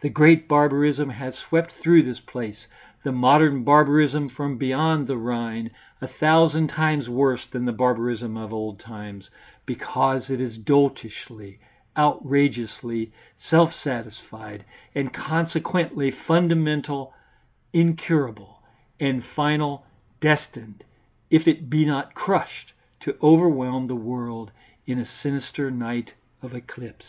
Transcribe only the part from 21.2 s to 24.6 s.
if it be not crushed, to overwhelm the world